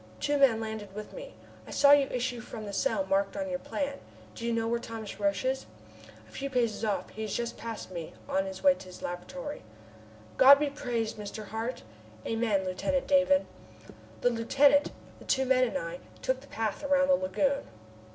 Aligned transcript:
Two 0.19 0.39
men 0.39 0.59
landed 0.59 0.95
with 0.95 1.13
me. 1.13 1.35
I 1.67 1.69
saw 1.69 1.91
you 1.91 2.07
issue 2.07 2.41
from 2.41 2.65
the 2.65 2.73
cell 2.73 3.05
marked 3.05 3.37
on 3.37 3.47
your 3.51 3.59
plan. 3.59 3.99
Do 4.33 4.47
you 4.47 4.51
know 4.51 4.67
where 4.67 4.79
Thomas 4.79 5.19
Roch 5.19 5.45
is?" 5.45 5.67
"A 6.27 6.31
few 6.31 6.49
paces 6.49 6.83
off. 6.83 7.09
He 7.11 7.21
has 7.21 7.35
just 7.35 7.55
passed 7.55 7.91
me, 7.91 8.13
on 8.27 8.47
his 8.47 8.63
way 8.63 8.73
to 8.73 8.87
his 8.87 9.03
laboratory." 9.03 9.61
"God 10.37 10.57
be 10.57 10.71
praised, 10.71 11.17
Mr. 11.17 11.49
Hart!" 11.49 11.83
"Amen, 12.25 12.65
Lieutenant 12.65 13.05
Davon." 13.05 13.45
The 14.21 14.31
lieutenant, 14.31 14.91
the 15.19 15.25
two 15.25 15.45
men 15.45 15.65
and 15.67 15.77
I 15.77 15.99
took 16.23 16.41
the 16.41 16.47
path 16.47 16.83
around 16.83 17.09
the 17.09 17.13
lagoon. 17.15 17.67